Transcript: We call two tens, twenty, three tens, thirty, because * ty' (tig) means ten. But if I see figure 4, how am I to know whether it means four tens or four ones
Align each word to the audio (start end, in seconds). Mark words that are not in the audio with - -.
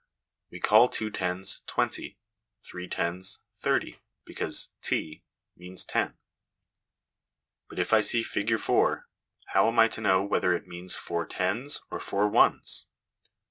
We 0.49 0.59
call 0.59 0.89
two 0.89 1.11
tens, 1.11 1.61
twenty, 1.67 2.17
three 2.63 2.87
tens, 2.89 3.37
thirty, 3.59 3.99
because 4.25 4.71
* 4.75 4.81
ty' 4.81 4.81
(tig) 4.81 5.23
means 5.55 5.85
ten. 5.85 6.17
But 7.69 7.77
if 7.77 7.93
I 7.93 8.01
see 8.01 8.23
figure 8.23 8.57
4, 8.57 9.07
how 9.49 9.67
am 9.67 9.77
I 9.77 9.87
to 9.89 10.01
know 10.01 10.23
whether 10.23 10.55
it 10.55 10.65
means 10.67 10.95
four 10.95 11.27
tens 11.27 11.83
or 11.91 11.99
four 11.99 12.27
ones 12.29 12.87